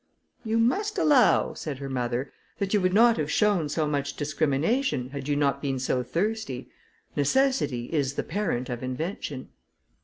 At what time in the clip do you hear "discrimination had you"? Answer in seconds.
4.15-5.35